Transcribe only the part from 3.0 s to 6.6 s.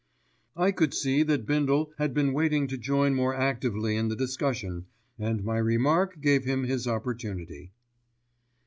more actively in the discussion, and my remark gave